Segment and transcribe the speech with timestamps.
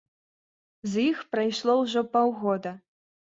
[0.93, 2.75] З іх прайшло ўжо паўгода.